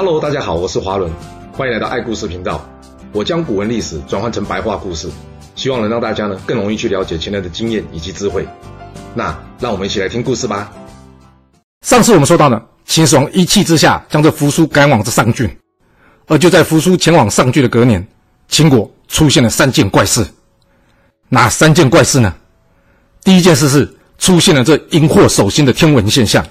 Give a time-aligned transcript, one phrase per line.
[0.00, 1.10] Hello，大家好，我是华伦，
[1.52, 2.64] 欢迎来到爱故事频道。
[3.12, 5.10] 我将古文历史转换成白话故事，
[5.56, 8.46] 希望能让大家呢更容易去了解前人的经验以及智慧。
[9.12, 10.72] 那让我们一起来听故事吧。
[11.84, 15.50] 上次我们说到呢，秦始皇一气之下将这扶苏赶往这上郡，
[16.28, 18.06] 而就在扶苏前往上郡的隔年，
[18.46, 20.24] 秦国出现了三件怪事。
[21.28, 22.32] 哪三件怪事呢？
[23.24, 26.46] 第一件事是出现了这荧惑守心的天文现象。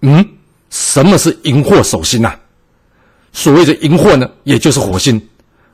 [0.00, 0.28] 嗯。
[0.72, 2.39] 什么是荧惑守心呐、啊？
[3.32, 5.20] 所谓的荧惑呢，也就是火星，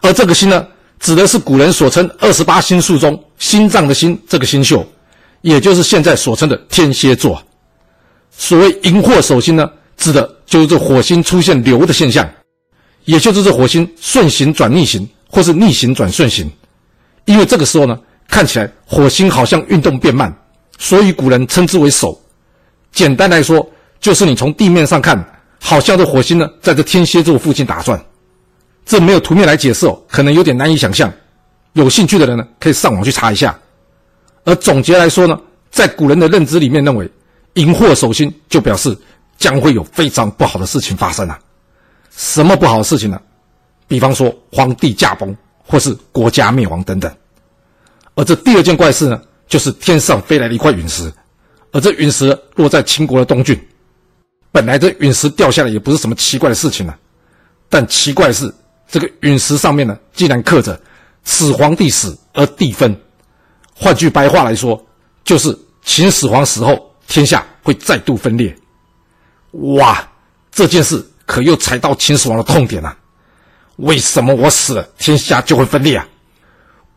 [0.02, 0.66] 而这个星呢，
[1.00, 4.84] 指的是古人所称二十八星宿中心脏的星这个星宿，
[5.40, 7.42] 也就是现在所称的天蝎座。
[8.30, 12.28] 所谓荧惑守心呢，指的就是这火星出现流的现象，
[13.04, 16.50] 也就是这火星顺行转逆行，或是逆行转顺行。
[17.24, 20.34] 因为这个时候呢，看起来火星好像运动变慢，
[20.78, 22.20] 所以古人称之为守。
[22.92, 23.66] 简单来说。
[23.98, 25.18] 就是你从地面上看，
[25.60, 28.02] 好像这火星呢，在这天蝎座附近打转。
[28.84, 31.12] 这没有图面来解释哦，可能有点难以想象。
[31.72, 33.58] 有兴趣的人呢，可以上网去查一下。
[34.44, 35.36] 而总结来说呢，
[35.70, 37.10] 在古人的认知里面，认为
[37.54, 38.96] 荧惑守心就表示
[39.36, 41.38] 将会有非常不好的事情发生啊。
[42.16, 43.20] 什么不好的事情呢？
[43.88, 47.12] 比方说皇帝驾崩，或是国家灭亡等等。
[48.14, 51.12] 而这第二件怪事呢，就是天上飞来了一块陨石，
[51.72, 53.60] 而这陨石落在秦国的东郡。
[54.56, 56.98] 本来这陨石掉下来也不是什么奇怪的事情了，
[57.68, 58.50] 但奇怪的是，
[58.88, 60.80] 这个陨石上面呢，竟然刻着
[61.26, 62.98] “始皇帝死而地分”，
[63.76, 64.82] 换句白话来说，
[65.24, 68.56] 就是秦始皇死后，天下会再度分裂。
[69.76, 70.02] 哇，
[70.50, 72.96] 这件事可又踩到秦始皇的痛点了。
[73.76, 76.08] 为什么我死了，天下就会分裂啊？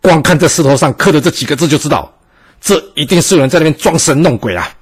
[0.02, 2.10] 光看这石头上刻的这几个字就知道，
[2.62, 4.74] 这一定是有人在那边装神弄鬼啊！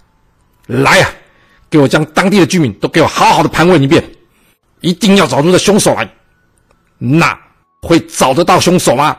[0.68, 1.10] 来呀！
[1.70, 4.04] 给我将当地的居民都给我好好的盘问一遍，
[4.82, 6.10] 一定要找出这凶手来。
[6.98, 7.38] 那
[7.82, 9.18] 会找得到凶手吗？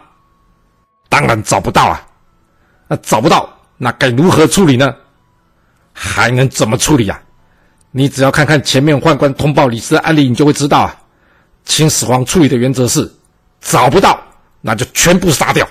[1.09, 2.07] 当然找不到啊。
[2.89, 4.95] 那找不到，那该如何处理呢？
[5.93, 7.21] 还能怎么处理啊？
[7.91, 10.95] 你只要看看前面宦官通报李斯的案例，你就会知道啊。
[11.65, 13.11] 秦始皇处理的原则是：
[13.61, 14.19] 找不到，
[14.61, 15.69] 那就全部杀掉。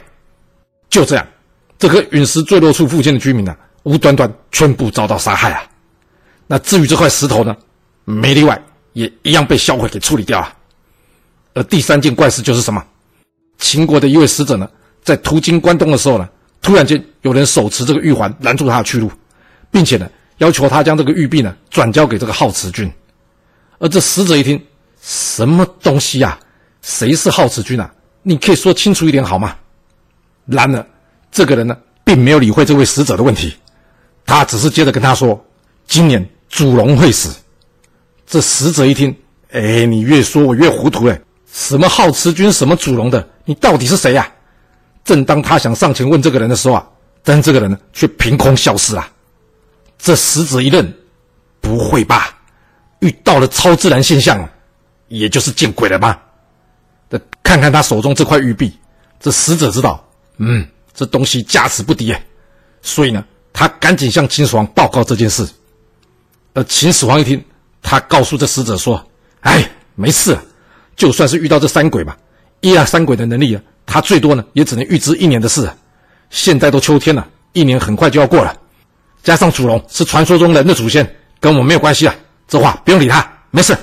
[0.89, 1.27] 就这样，
[1.77, 5.63] 这颗陨石坠落处附近的居民呢、啊，无端端全部遭到杀害啊。
[6.47, 7.55] 那至于这块石头呢，
[8.05, 8.59] 没例外，
[8.93, 10.53] 也一样被销毁给处理掉啊。
[11.53, 12.83] 而第三件怪事就是什么？
[13.57, 14.69] 秦国的一位使者呢，
[15.03, 16.29] 在途经关东的时候呢，
[16.61, 19.11] 突然间有人手持这个玉环拦住他的去路，
[19.69, 22.89] 并且呢，要求他将这个玉璧呢转交给这个関池君。
[23.79, 24.63] 而这使者一听，
[25.01, 26.39] 什么东西呀？
[26.81, 27.91] 谁是関池君啊？
[28.23, 29.55] 你可以说清楚一点好吗？
[30.45, 30.87] 然而，
[31.31, 33.53] 这个人呢，并没有理会这位使者的问题，
[34.25, 35.43] 他只是接着跟他说
[35.87, 37.35] ：“今年。”祖龙会死，
[38.25, 39.15] 这使者一听，
[39.51, 41.21] 哎，你越说我越糊涂哎，
[41.51, 44.33] 什么好吃君，什么祖龙的，你到底是谁呀、啊？
[45.03, 46.87] 正当他想上前问这个人的时候啊，
[47.23, 49.07] 但这个人呢，却凭空消失了。
[49.97, 50.93] 这使者一愣，
[51.59, 52.37] 不会吧？
[52.99, 54.47] 遇到了超自然现象，
[55.07, 56.21] 也就是见鬼了吧？
[57.09, 58.71] 这看看他手中这块玉璧，
[59.19, 60.05] 这使者知道，
[60.37, 62.25] 嗯，这东西价值不低哎，
[62.81, 65.47] 所以呢，他赶紧向秦始皇报告这件事。
[66.57, 67.39] 而秦始皇一听，
[67.83, 68.99] 他告诉这使者说
[69.41, 70.35] ：“哎，没事，
[70.95, 72.17] 就算是遇到这三鬼吧，
[72.61, 75.71] 一啊三鬼的能力，他最多呢也只能预知一年的事。
[76.31, 78.59] 现在都秋天了，一年很快就要过了。
[79.21, 81.07] 加上祖龙是传说中人的祖先，
[81.39, 82.15] 跟我们没有关系啊。
[82.47, 83.77] 这话不用理他，没事。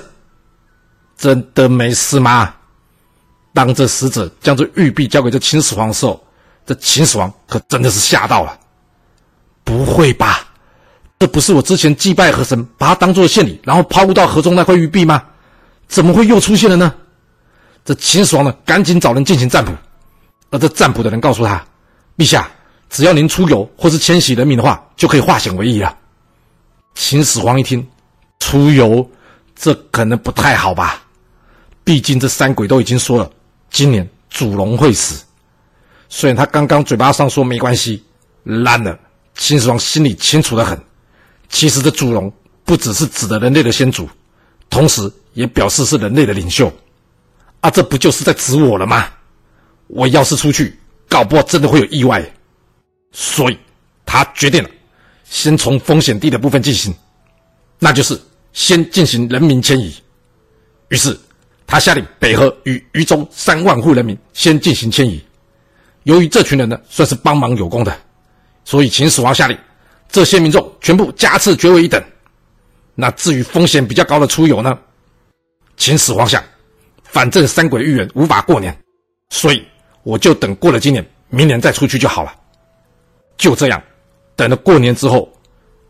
[1.17, 2.53] 真的没事吗？
[3.53, 6.21] 当这使者将这玉璧交给这秦始皇的时候，
[6.65, 8.59] 这秦始皇可真的是吓到了。
[9.63, 10.45] 不会吧？”
[11.17, 15.23] 这不是我之前祭拜河神，把它当做献礼，然后抛入到河中那块玉璧吗？
[15.87, 16.93] 怎么会又出现了呢？
[17.85, 19.71] 这秦始皇呢，赶紧找人进行占卜，
[20.49, 21.63] 而这占卜的人告诉他
[22.17, 22.49] ：“陛下，
[22.89, 25.95] 只要您出游或是迁徙人民的话，就可以化险为夷了。”
[26.95, 27.87] 秦始皇一听，
[28.39, 29.07] 出游
[29.55, 31.01] 这可能不太好吧？
[31.83, 33.29] 毕竟这三鬼都已经说了，
[33.69, 35.23] 今年祖龙会死。
[36.09, 38.03] 虽然他刚刚嘴巴上说没关系，
[38.43, 38.97] 烂了。
[39.35, 40.77] 秦始皇心里清楚的很。
[41.49, 42.31] 其实这祖龙
[42.63, 44.09] 不只是指的人类的先祖，
[44.69, 46.71] 同时也表示是人类的领袖，
[47.61, 49.07] 啊，这不就是在指我了吗？
[49.87, 50.77] 我要是出去，
[51.07, 52.23] 搞不好真的会有意外，
[53.11, 53.57] 所以
[54.05, 54.69] 他决定了，
[55.23, 56.93] 先从风险低的部分进行，
[57.77, 58.19] 那就是
[58.51, 59.95] 先进行人民迁移。
[60.89, 61.17] 于是
[61.67, 65.23] 他下令北河与渝中三万户人民先进行迁移。
[66.03, 67.95] 由于这群人呢算是帮忙有功的，
[68.63, 69.57] 所以秦始皇下令。
[70.09, 72.01] 这些民众全部加赐爵位一等。
[72.93, 74.77] 那至于风险比较高的出游呢？
[75.75, 76.41] 秦始皇想，
[77.03, 78.73] 反正三鬼预言无法过年，
[79.29, 79.65] 所以
[80.03, 82.33] 我就等过了今年，明年再出去就好了。
[83.37, 83.83] 就这样，
[84.37, 85.29] 等了过年之后，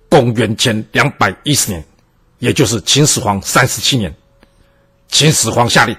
[0.09, 1.85] 公元前两百一十年，
[2.39, 4.11] 也就是秦始皇三十七年，
[5.09, 5.95] 秦始皇下令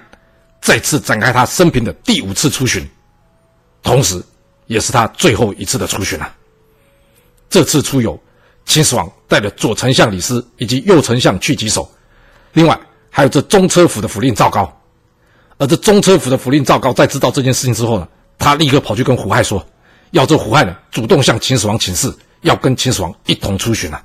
[0.61, 2.85] 再次展开他生平的第五次出巡，
[3.81, 4.21] 同时，
[4.65, 6.35] 也是他最后一次的出巡了。
[7.49, 8.19] 这次出游，
[8.65, 11.89] 秦始皇带着左丞相李斯以及右丞相去疾守，
[12.53, 12.79] 另外
[13.09, 14.71] 还有这中车府的府令赵高。
[15.57, 18.07] 而这中车府的府令赵高在知道这件事情之后呢，
[18.37, 19.65] 他立刻跑去跟胡亥说，
[20.11, 24.03] 要这胡亥呢主动向秦始皇请示，要跟秦始皇一同出巡啊。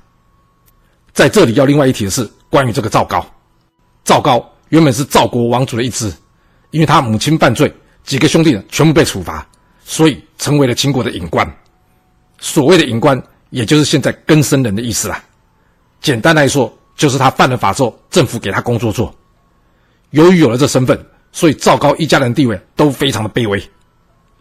[1.13, 3.23] 在这里要另外一提的是，关于这个赵高，
[4.03, 6.11] 赵高原本是赵国王族的一支，
[6.71, 7.71] 因为他母亲犯罪，
[8.03, 9.47] 几个兄弟呢全部被处罚，
[9.85, 11.47] 所以成为了秦国的隐官。
[12.39, 13.21] 所谓的隐官，
[13.53, 15.23] 也就是现在更生人的意思啦。
[16.01, 19.13] 简单来说，就是他犯了法之后，政府给他工作做。
[20.09, 20.99] 由于有了这身份，
[21.31, 23.63] 所以赵高一家人地位都非常的卑微。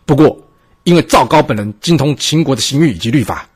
[0.06, 0.34] 不过，
[0.84, 3.46] 因为赵高本人精通秦国的刑狱以及律法，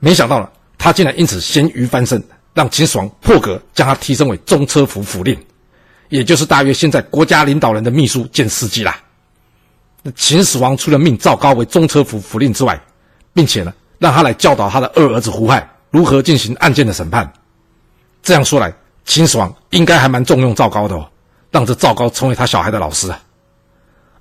[0.00, 2.20] 没想到呢，他竟然因此咸鱼翻身，
[2.52, 5.38] 让秦始皇破格将他提升为中车府府令，
[6.08, 9.00] 也就是大约现在国家领导人的秘书兼司机啦。
[10.16, 12.80] 秦始皇除了命赵高为中车府府令之外，
[13.32, 17.32] 并且呢，让他来教导他的二儿子胡亥如何进行案件的审判。
[18.22, 18.72] 这样说来，
[19.04, 21.08] 秦始皇应该还蛮重用赵高的哦。
[21.50, 23.22] 让这赵高成为他小孩的老师啊，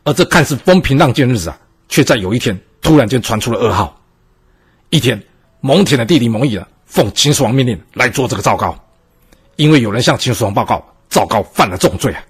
[0.03, 1.57] 而这看似风平浪静的日子啊，
[1.89, 3.99] 却在有一天突然间传出了噩耗。
[4.91, 5.21] 一天，
[5.59, 8.77] 蒙恬的弟弟蒙毅呢，奉秦始皇命令来捉这个赵高，
[9.57, 12.23] 因为有人向秦始皇报告赵高犯了重罪啊。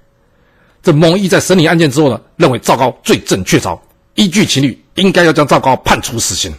[0.81, 3.77] 这蒙毅在审理案件之后呢，认为赵高罪证确凿，
[4.15, 6.51] 依据情律，应该要将赵高判处死刑。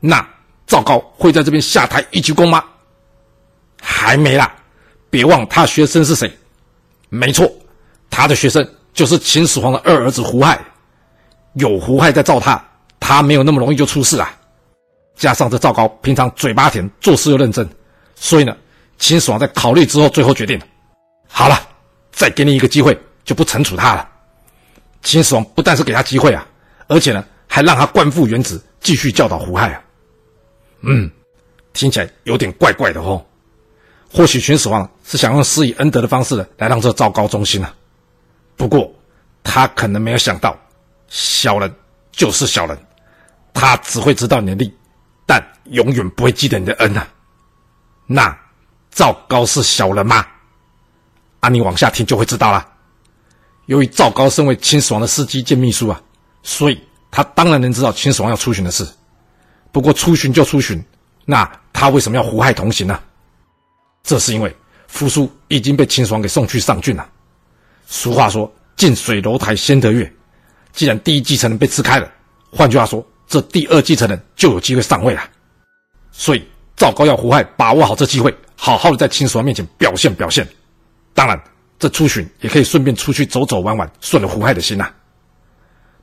[0.00, 0.26] 那
[0.66, 2.64] 赵高会在这边下台一鞠躬吗？
[3.80, 4.54] 还没啦，
[5.10, 6.30] 别忘他学生是谁。
[7.08, 7.50] 没错，
[8.10, 10.60] 他的学生就是秦始皇的二儿子胡亥。
[11.54, 12.62] 有胡亥在罩他，
[13.00, 14.34] 他没有那么容易就出事啊。
[15.16, 17.68] 加上这赵高平常嘴巴甜，做事又认真，
[18.14, 18.56] 所以呢，
[18.98, 20.66] 秦始皇在考虑之后，最后决定了：
[21.26, 21.58] 好了，
[22.12, 24.08] 再给你一个机会，就不惩处他了。
[25.02, 26.46] 秦始皇不但是给他机会啊，
[26.86, 29.82] 而且呢，还让他官复原职，继续教导胡亥啊。
[30.80, 31.10] 嗯，
[31.72, 33.24] 听起来有点怪怪的哦。
[34.10, 37.74] 或许秦始皇是想用施以恩德的方式来让这赵高忠心啊，
[38.56, 38.90] 不过
[39.42, 40.56] 他可能没有想到，
[41.08, 41.74] 小人
[42.10, 42.78] 就是小人，
[43.52, 44.74] 他只会知道你的利，
[45.26, 47.06] 但永远不会记得你的恩啊。
[48.06, 48.34] 那
[48.90, 50.26] 赵高是小人吗？
[51.40, 52.66] 啊，你往下听就会知道了。
[53.66, 56.00] 由于赵高身为秦始皇的司机兼秘书啊，
[56.42, 58.88] 所以他当然能知道秦始皇要出巡的事。
[59.70, 60.82] 不过出巡就出巡，
[61.24, 62.98] 那他为什么要胡亥同行呢？
[64.02, 64.54] 这是因为
[64.86, 67.06] 扶苏已经被秦始皇给送去上郡了。
[67.86, 70.10] 俗话说“近水楼台先得月”，
[70.72, 72.10] 既然第一继承人被支开了，
[72.50, 75.22] 换句话说，这第二继承人就有机会上位了。
[76.10, 76.42] 所以
[76.76, 80.48] 赵高要胡亥把握好这机会，好好的在秦始皇面前表现表现。
[81.12, 81.38] 当然，
[81.78, 84.90] 这出巡也可以顺便出去走走玩玩，顺了胡亥的心呐。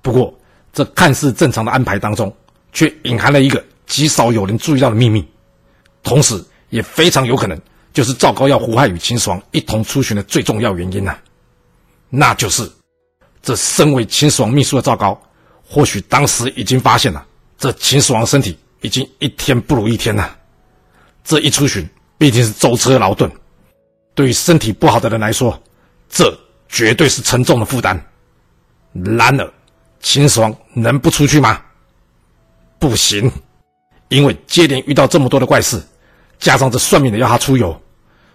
[0.02, 0.32] 不过，
[0.72, 2.32] 这看似正常的安排当中，
[2.76, 5.26] 却隐含了一个极少有人注意到的秘密，
[6.04, 7.60] 同时也非常有可能。
[7.94, 11.20] 就是赵高要胡亥与秦始皇一同出巡的最重要原因呐、啊，
[12.10, 12.70] 那就是
[13.42, 15.18] 这身为秦始皇秘书的赵高，
[15.66, 17.26] 或许当时已经发现了
[17.58, 20.38] 这秦始皇身体已经一天不如一天了。
[21.24, 23.32] 这一出巡毕竟是舟车劳顿，
[24.14, 25.58] 对于身体不好的人来说，
[26.10, 27.98] 这绝对是沉重的负担。
[28.92, 29.54] 然而，
[30.02, 31.62] 秦始皇能不出去吗？
[32.80, 33.32] 不行，
[34.10, 35.82] 因为接连遇到这么多的怪事，
[36.40, 37.80] 加上这算命的要他出游。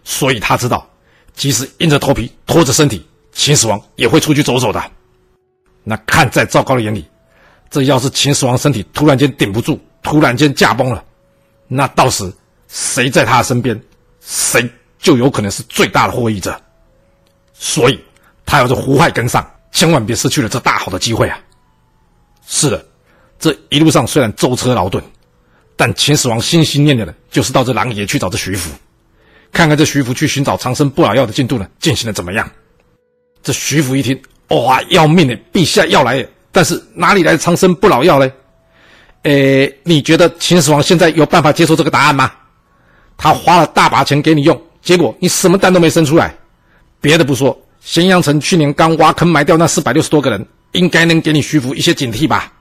[0.03, 0.89] 所以他知道，
[1.35, 4.83] 即使硬着头皮拖着身体，秦始皇也会出去走走的。
[5.85, 7.07] 那看在赵高的眼里，
[7.71, 11.05] 这要是秦始皇身体突然间顶不住，突然间驾崩了，
[11.69, 12.33] 那到时
[12.69, 13.81] 谁在他的身边，
[14.21, 14.69] 谁
[14.99, 16.61] 就有可能是最大的获益者。
[17.53, 18.03] 所以
[18.47, 21.39] 他要这胡亥跟上，千万别失去了这大好的机会啊！
[22.47, 22.87] 是的，
[23.41, 25.03] 这一路上虽然舟车劳顿，
[25.75, 28.71] 但秦始皇心心念念的就是到这狼野去找这徐福。
[29.51, 32.49] 看看这徐福去寻找长生不老药的进度呢，进行的怎么样？
[33.43, 35.35] 这徐福一听，哇，要命呢！
[35.53, 38.31] 陛下要来，但是哪里来的长生不老药呢？
[39.23, 42.31] 诶，你觉得秦始皇现在有办法接受这个答案吗？
[43.17, 46.35] 他花了大把钱给你用，结果你什么蛋都没生出来。
[47.01, 52.53] 别的不说，咸阳城去年刚挖坑埋掉那四百六十多个人，应该能给你徐福一些警惕吧？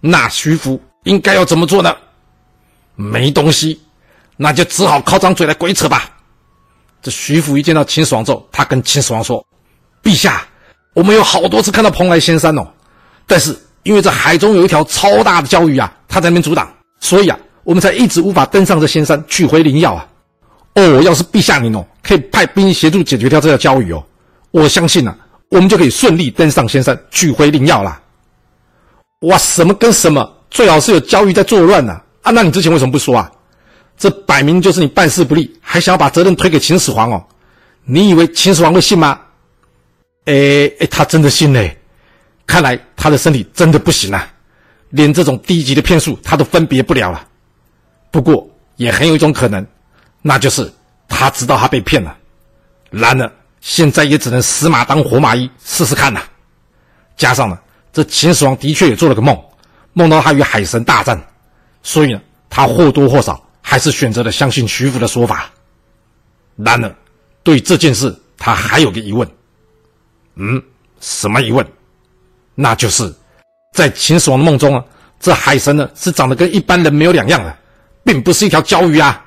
[0.00, 1.94] 那徐福应该要怎么做呢？
[2.94, 3.80] 没东西。
[4.38, 6.10] 那就只好靠张嘴来鬼扯吧。
[7.00, 9.42] 这徐福一见到秦始皇之后，他跟秦始皇说
[10.04, 10.46] ：“陛下，
[10.92, 12.66] 我们有好多次看到蓬莱仙山哦，
[13.26, 20.06] 但是因为这海中有一条超大的鮫鱼啊，它在那边阻挡，所以啊，我们才一直无法登上这仙山取回灵药啊。
[20.74, 24.04] 哦，要是陛下您哦，可以派兵协助解决掉这条鮫鱼哦，
[24.50, 25.16] 我相信啊，
[25.48, 27.98] 我们就可以顺利登上仙山取回灵药啦。
[29.20, 33.30] 哇，什么跟什么，最好是有交易在作乱呐啊，那你之前为什么不说啊？
[33.96, 37.24] 这摆明就是你办事不力，还想要把责任推给秦始皇哦？
[37.84, 39.20] 你以为秦始皇会信吗？
[40.26, 41.78] 哎哎，他真的信嘞！
[42.46, 44.28] 看来他的身体真的不行啊，
[44.90, 47.26] 连这种低级的骗术他都分别不了了。
[48.10, 49.66] 不过也很有一种可能，
[50.20, 50.70] 那就是
[51.08, 52.16] 他知道他被骗了。
[52.90, 56.20] 然而现在也只能死马当活马医，试试看呐。
[57.16, 57.58] 加上呢，
[57.96, 59.42] 这秦始皇的确也做了个梦，
[59.94, 61.18] 梦到他与海神大战，
[61.82, 63.42] 所以呢，他或多或少。
[63.62, 65.50] 还是选择了相信徐福的说法。
[66.56, 66.94] 然而，
[67.42, 69.26] 对这件事，他还有个疑问。
[70.34, 70.62] 嗯，
[71.00, 71.66] 什么疑问？
[72.54, 73.14] 那就是，
[73.72, 74.84] 在秦始皇的梦中啊，
[75.18, 77.56] 这海神呢是长得跟一般人没有两样的，
[78.04, 79.24] 并不是一条鮫鱼啊。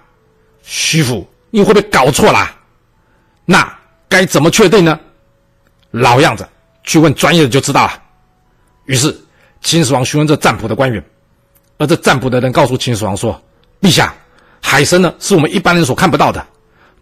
[0.62, 2.56] 徐福，你会不会搞错啦？
[3.46, 5.00] 那该怎么确定呢？
[5.90, 6.48] 老样子，
[6.84, 8.04] 去问专业的就知道了。
[8.90, 9.16] 于是，
[9.62, 11.04] 秦始皇询问这占卜的官员，
[11.78, 13.40] 而这占卜的人告诉秦始皇说
[13.80, 14.12] ：“陛下。”
[14.64, 16.44] 海神呢，是我们一般人所看不到的。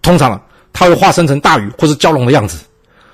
[0.01, 0.41] 通常啊，
[0.73, 2.59] 它会化身成大鱼或是蛟龙的样子。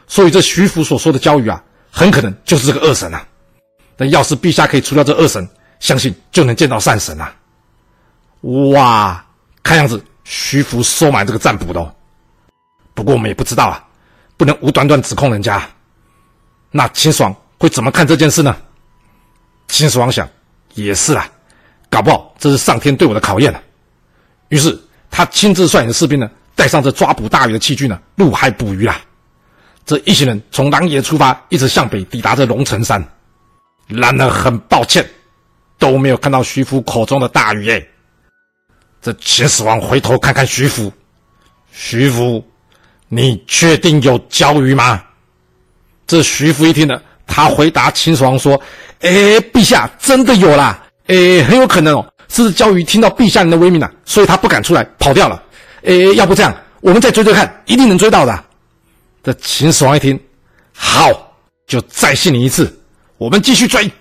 [0.07, 3.23] 所以这徐福所说的蛟鱼啊，很可能就是这个恶神啊。
[3.95, 5.47] 但要是陛下可以除掉这恶神，
[5.79, 7.31] 相信就能见到善神啊。
[8.71, 9.23] 哇，
[9.61, 11.93] 看样子徐福收买这个占卜的哦。
[12.95, 13.85] 不过我们也不知道啊，
[14.35, 15.61] 不能无端端指控人家。
[16.71, 18.53] 那秦始皇会怎么看这件事呢？
[19.69, 20.27] 秦始皇想，
[20.73, 21.31] 也是啊，
[21.89, 23.63] 搞不好这是上天对我的考验啊。
[24.49, 24.77] 于是
[25.09, 28.99] 他亲自率领士兵呢，带上这抓捕大鱼的器具呢，入海捕鱼啦。
[29.85, 33.01] 这一行人从狼野出发，一直向北抵达这龙城山。
[33.87, 35.09] 然而很抱歉，
[35.79, 37.89] 都没有看到徐福口中的大鱼耶。
[39.01, 40.91] 这秦始皇回头看看徐福，
[41.71, 42.45] 徐福，
[43.07, 45.01] 你确定有鲛鱼吗？
[46.05, 48.59] 这徐福一听呢，他回答秦始皇说
[49.01, 49.11] ：“哎，
[49.51, 55.43] 陛下，真的有啦，哎，很有可能哦。”是鮫鱼听到陛下您的威名了，所以他不敢出来，跑掉了。
[55.83, 58.43] 哎，要不这样，我们再追追看，一定能追到的。
[59.21, 60.19] 这秦始皇一听，
[60.73, 61.11] 好，
[61.67, 62.75] 就再信你一次。
[63.19, 63.91] 我们继续追。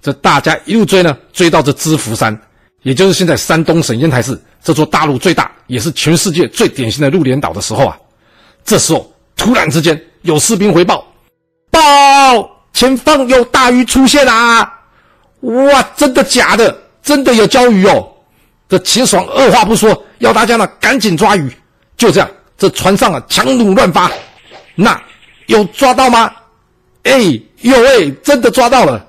[0.00, 2.36] 这大家一路追呢，追到这芝罘山，
[2.82, 7.96] 也就是现在山东省烟台市这座大陆最大，也是全世界最典型的陆连岛的时候啊。
[8.64, 11.06] 这时候突然之间有士兵回报，
[11.72, 14.80] 报前方有大鱼出现啊！
[15.40, 16.78] 哇，真的假的？
[17.02, 18.06] 真的有鮫鱼哦！
[18.68, 21.50] 这秦始皇二话不说，要大家呢赶紧抓鱼。
[21.96, 24.10] 就这样，这船上啊强弩乱发。
[24.74, 25.00] 那
[25.46, 26.30] 有抓到吗？
[27.04, 27.18] 哎，
[27.62, 29.04] 有哎，真的抓到了！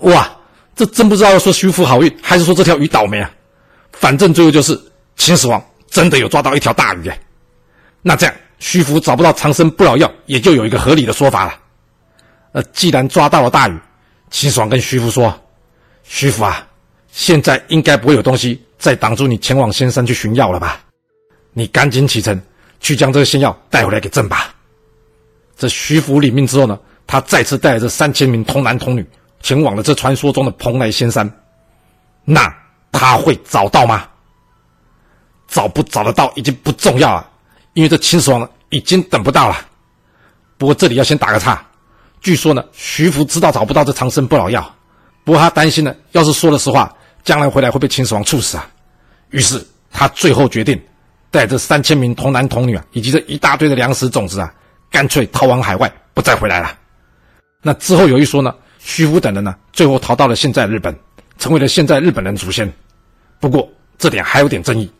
[0.00, 0.30] 哇，
[0.74, 3.30] 这真不知道要说徐福好运，还是说这条鱼倒霉啊？
[3.92, 4.80] 反正最后就是
[5.16, 7.18] 秦始皇真的有抓到一条大鱼哎。
[8.00, 11.54] 那这样，徐福找不到长生不老药，也就有一个合理的说法了。
[12.54, 13.76] 呃，既然抓到了大鱼，
[14.30, 15.42] 秦始皇跟徐福说
[16.04, 16.64] ：“徐福啊。”
[17.10, 20.80] 现在应该不会有东西再挡住你前往仙山去寻药了吧？
[21.52, 22.40] 你赶紧启程，
[22.80, 24.54] 去将这个仙药带回来给朕吧。
[25.56, 29.04] 这徐福领命之后呢，他再次带着三千名童男童女
[29.40, 31.28] 前往了这传说中的蓬莱仙山。
[32.24, 32.52] 那
[32.92, 34.08] 他会找到吗？
[35.48, 37.28] 找不找得到已经不重要了，
[37.72, 39.56] 因为这秦始皇已经等不到了。
[40.56, 41.64] 不过这里要先打个岔，
[42.24, 44.74] 据说呢，徐福知道找不到这长生不老药，
[45.24, 46.92] 不过他担心呢，要是说了实话。
[47.22, 48.68] 将来回来会被秦始皇处死啊！
[49.30, 50.78] 于是他最后决定
[51.30, 54.54] 带着三千名童男童女啊，以及这一大堆的粮食种子啊，
[54.90, 56.78] 干脆逃往海外，不再回来了。
[57.62, 60.94] 那之后有一说呢，徐福等人呢，最后逃到了现在日本，
[61.38, 62.70] 成为了现在日本人祖先。
[63.40, 63.66] 不过
[63.96, 64.92] 这点还有点争议，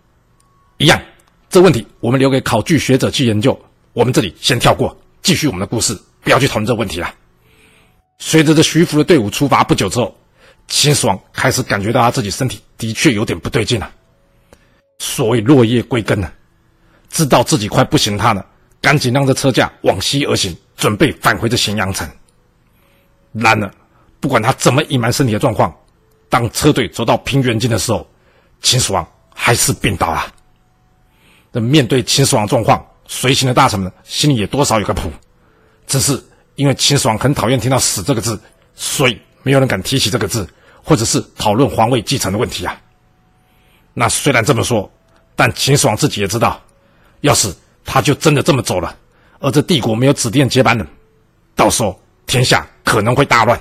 [0.79, 0.99] 一样，
[1.51, 3.59] 这问题我们留给考据学者去研究。
[3.93, 7.15] 我们这里先跳过，继续我们的故事，不要去讨论这个问题了。
[8.19, 10.17] 随着这徐福的队伍出发不久之后。
[10.67, 13.93] 秦始皇开始感觉到他自己身体的确有点不对劲了。
[14.99, 16.33] 所谓落叶归根呢，
[17.11, 18.47] 知道自己快不行，他了，
[18.81, 22.09] 赶紧让这车驾往西而行，准备返回这咸阳城。
[23.33, 23.71] 然而，
[24.21, 25.71] 不管他怎么隐瞒身体的状况，
[26.31, 28.09] 当车队走到平原津的时候，
[28.63, 30.33] 秦始皇还是病倒了。
[31.53, 35.13] 那面对秦始皇状况，随行的大臣们心里也多少有个谱，
[35.87, 36.23] 只是
[36.55, 38.41] 因为秦始皇很讨厌听到“死”这个字，
[38.75, 39.21] 所以。
[39.47, 40.49] 没有人敢提起这个字，
[40.83, 42.81] 或者是讨论皇位继承的问题啊。
[43.93, 44.91] 那虽然这么说，
[45.37, 46.59] 但秦始皇自己也知道，
[47.21, 48.97] 要是他就真的这么走了，
[49.41, 50.89] 而这帝国没有指定接班人，
[51.55, 53.61] 到时候天下可能会大乱。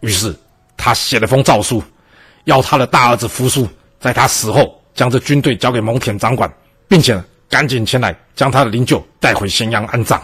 [0.00, 0.32] 于是
[0.76, 1.82] 他写了封诏书，
[2.44, 6.48] 要他的大儿子扶苏在他死后将这军队交给蒙恬掌管，
[6.86, 7.20] 并且
[7.50, 10.22] 赶紧前来将他的灵柩带回咸阳安葬。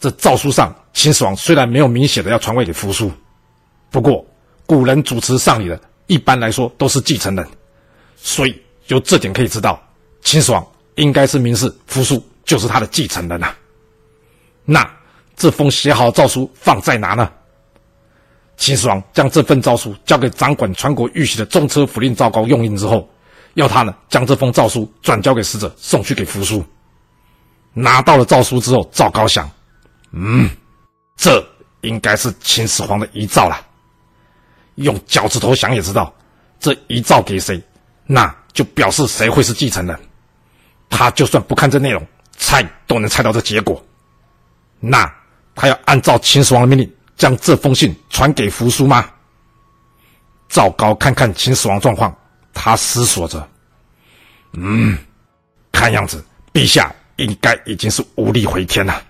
[0.00, 3.12] 这诏书上，秦始皇虽然没有明显的要传位给扶苏，
[3.90, 4.26] 不过
[4.64, 7.46] 古人主持丧礼的，一般来说都是继承人，
[8.16, 9.78] 所以由这点可以知道，
[10.22, 13.54] 秦始皇应该是明示扶苏就是他的继承人啊。
[14.64, 14.90] 那
[15.36, 17.30] 这封写好的诏书放在哪呢？
[18.56, 23.06] 秦始皇将这份诏书交给掌管传国玉玺的中车府令赵高用印之后，
[23.52, 26.64] 要他呢将这封诏书转交给使者送去给扶苏。
[27.74, 29.50] 拿到了诏书之后，赵高想，
[30.12, 30.50] 嗯，
[31.16, 31.44] 这
[31.82, 33.66] 应该是秦始皇的遗诏了。
[34.76, 36.12] 用脚趾头想也知道，
[36.58, 37.62] 这遗诏给谁，
[38.06, 40.00] 那就表示谁会是继承人。
[40.88, 42.04] 他就算不看这内容，
[42.36, 43.84] 猜都能猜到这结果。
[44.80, 45.12] 那
[45.54, 49.08] 他要按照秦始皇的命令，将这封信传给扶苏吗？
[50.48, 52.16] 赵高看看秦始皇状况，
[52.52, 53.48] 他思索着，
[54.54, 54.98] 嗯，
[55.70, 59.02] 看样子陛下应该已经是无力回天了。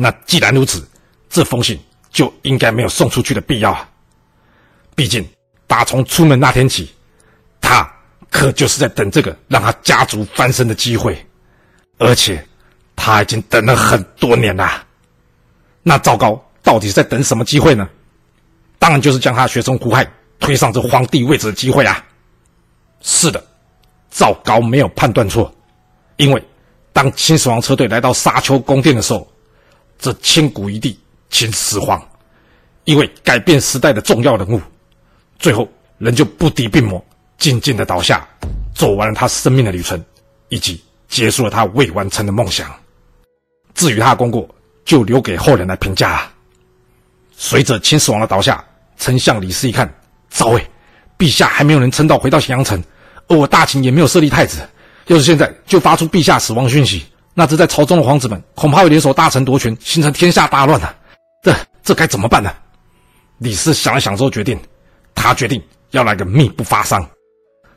[0.00, 0.88] 那既然如此，
[1.28, 1.76] 这封信
[2.08, 3.88] 就应该没有送出去的必要啊。
[4.94, 5.28] 毕竟
[5.66, 6.88] 打从出门那天起，
[7.60, 7.84] 他
[8.30, 11.26] 可就是在等这个让他家族翻身的机会，
[11.98, 12.46] 而且
[12.94, 14.86] 他已经等了很多年了。
[15.82, 17.88] 那赵高到底是在等什么机会呢？
[18.78, 22.04] 当然就是将他学生胡亥推上这皇帝位置的机会啊！
[23.00, 23.44] 是的，
[24.12, 25.52] 赵高没有判断错，
[26.18, 26.40] 因为
[26.92, 29.28] 当秦始皇车队来到沙丘宫殿的时候。
[29.98, 32.00] 这千古一帝秦始皇，
[32.84, 34.60] 一位改变时代的重要人物，
[35.38, 37.04] 最后仍旧不敌病魔，
[37.36, 38.26] 静静的倒下，
[38.74, 40.02] 走完了他生命的旅程，
[40.48, 42.72] 以及结束了他未完成的梦想。
[43.74, 44.48] 至于他的功过，
[44.84, 46.32] 就留给后人来评价了。
[47.36, 48.64] 随着秦始皇的倒下，
[48.96, 49.92] 丞相李斯一看，
[50.30, 50.70] 糟诶，
[51.18, 52.80] 陛下还没有能撑到回到咸阳城，
[53.26, 54.60] 而我大秦也没有设立太子，
[55.06, 57.04] 要是现在就发出陛下死亡讯息。
[57.38, 60.92] 那这在朝中的皇子们恐怕会联手大臣夺权，形成天下大乱啊！
[61.40, 62.52] 这这该怎么办呢？
[63.38, 64.58] 李斯想了想之后，决定，
[65.14, 67.08] 他决定要来个秘不发丧。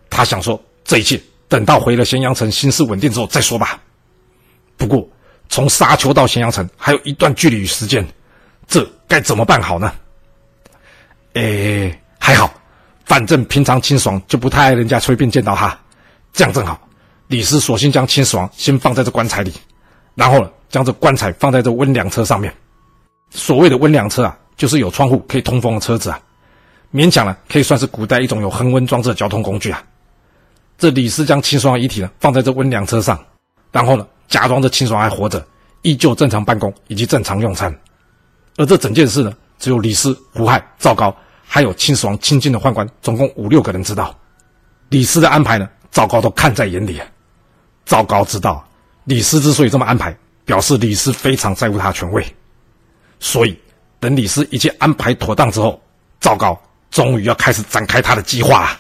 [0.09, 3.79] 他想说，这一切等到回了咸阳城，形势稳定之后再说吧。
[4.77, 5.07] 不过，
[5.47, 8.03] 从沙丘到咸阳城还有一段距离与时间，
[8.67, 9.93] 这该怎么办好呢？
[11.35, 12.51] 哎，还好，
[13.05, 15.79] 反正平常清爽就不太爱人家随便见到他，
[16.33, 16.81] 这样正好。
[17.31, 19.53] 李斯索性将秦始皇先放在这棺材里，
[20.15, 22.53] 然后呢，将这棺材放在这温凉车上面。
[23.29, 26.19] 所谓的温凉车啊，就是有窗户可以通风的车子啊，
[26.93, 29.81] 勉强呢可以算是古代一种有恒温装置的交通工具啊。
[30.77, 33.17] 这李斯将秦始皇遗体呢放在这温凉车上，
[33.71, 35.41] 然后呢，假装着秦始皇还活着，
[35.83, 37.73] 依旧正常办公以及正常用餐。
[38.57, 41.15] 而这整件事呢，只有李斯、胡亥、赵高，
[41.47, 44.13] 还有秦始皇亲近的宦官，总共五六个人知道。
[44.89, 47.07] 李斯的安排呢，赵高都看在眼里啊。
[47.91, 48.65] 赵高知道，
[49.03, 52.25] 李斯之所以这么安排，表示李斯非常在乎他的权位。
[53.19, 53.59] 所以，
[53.99, 55.77] 等李斯一切安排妥当之后，
[56.21, 56.57] 赵高
[56.89, 58.79] 终于要开始展开他的计划了。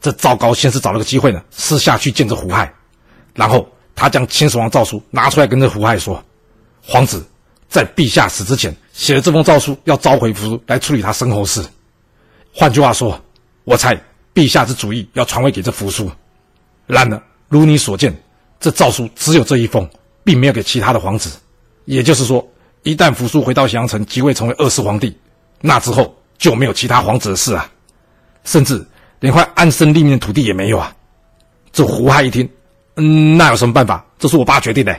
[0.00, 2.72] 这赵高先是找了个机会呢，私下去见着胡亥，
[3.34, 6.24] 然后他将秦始皇诏书拿出来，跟这胡亥说
[6.82, 7.22] ：“皇子
[7.68, 11.62] 在陛下死之前写了这封诏书，要召回扶苏来处理他身后事。
[12.54, 13.22] 换句话说，
[13.64, 13.94] 我猜
[14.32, 16.10] 陛下之主意要传位给这扶苏。
[16.86, 18.14] 然而。”如你所见，
[18.58, 19.88] 这诏书只有这一封，
[20.24, 21.30] 并没有给其他的皇子。
[21.84, 22.46] 也就是说，
[22.82, 25.16] 一旦扶苏回到咸阳城即位成为二世皇帝，
[25.60, 27.70] 那之后就没有其他皇子的事啊，
[28.44, 28.84] 甚至
[29.20, 30.94] 连块安身立命的土地也没有啊。
[31.72, 32.48] 这胡亥一听，
[32.96, 34.04] 嗯，那有什么办法？
[34.18, 34.98] 这是我爸决定的。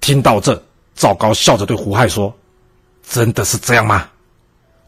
[0.00, 0.62] 听到这，
[0.94, 2.34] 赵高笑着对胡亥说
[3.08, 4.08] ：“真的是这样吗？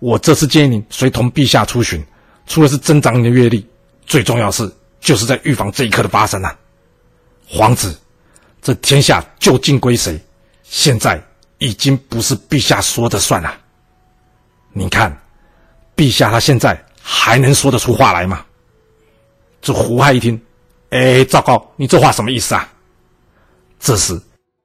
[0.01, 2.05] 我这次建议你随同陛下出巡，
[2.47, 3.67] 除了是增长你的阅历，
[4.07, 4.71] 最重要是。”
[5.01, 6.57] 就是在预防这一刻的发生啊！
[7.49, 7.99] 皇子，
[8.63, 10.21] 这天下究竟归谁？
[10.63, 11.21] 现在
[11.59, 13.53] 已经不是陛下说的算了。
[14.73, 15.17] 你看，
[15.97, 18.45] 陛下他现在还能说得出话来吗？
[19.61, 20.41] 这胡亥一听，
[20.91, 22.69] 哎，赵高，你这话什么意思啊？
[23.81, 24.21] 这时，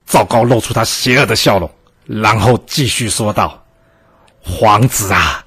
[0.06, 1.70] 赵高露出他邪恶的笑容，
[2.06, 3.66] 然后继续说道
[4.40, 5.44] ：“皇子啊，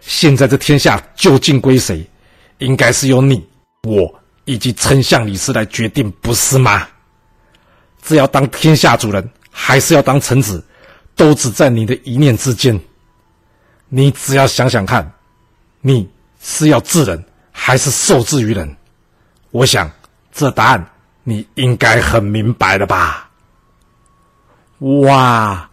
[0.00, 2.08] 现在这天下究竟归谁？
[2.58, 3.44] 应该是由你。”
[3.88, 6.86] 我以及丞相李斯来决定，不是吗？
[8.02, 10.64] 这要当天下主人，还是要当臣子，
[11.16, 12.78] 都只在你的一念之间。
[13.88, 15.10] 你只要想想看，
[15.80, 16.08] 你
[16.40, 18.76] 是要治人，还是受制于人？
[19.50, 19.90] 我想
[20.32, 20.90] 这答案
[21.24, 23.30] 你应该很明白了吧？
[24.78, 25.68] 哇，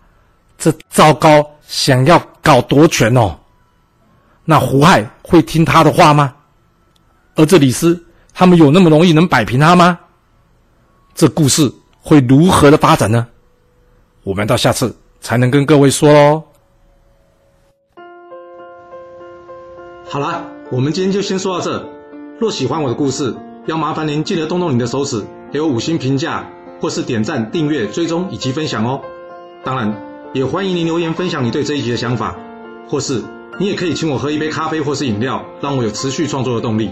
[0.57, 3.37] 这糟糕，想要搞夺权哦。
[4.43, 6.33] 那胡亥会听他的话吗？
[7.35, 8.04] 而这李斯
[8.37, 9.97] 他们有那么容易能摆平他吗？
[11.15, 11.71] 这故事
[12.01, 13.27] 会如何的发展呢？
[14.23, 16.43] 我们到下次才能跟各位说喽。
[20.09, 21.89] 好啦，我们今天就先说到这。
[22.37, 23.33] 若喜欢我的故事，
[23.67, 26.49] 要麻烦您记得动动你的手指，给我五星评价，
[26.81, 28.99] 或是点赞、订阅、追踪以及分享哦。
[29.63, 29.95] 当然，
[30.33, 32.35] 也欢迎您留言分享你对这一集的想法，
[32.89, 33.23] 或是
[33.61, 36.91] 你也可以请我喝一杯咖啡或是饮料，让我有持续创作的动力。